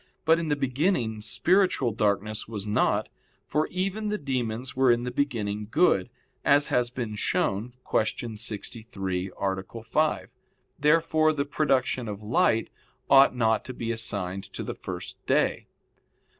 [0.25, 3.07] But in the beginning spiritual darkness was not,
[3.45, 6.09] for even the demons were in the beginning good,
[6.43, 8.35] as has been shown (Q.
[8.35, 9.83] 63, A.
[9.83, 10.29] 5).
[10.79, 12.71] Therefore the production of light
[13.11, 15.67] ought not to be assigned to the first day.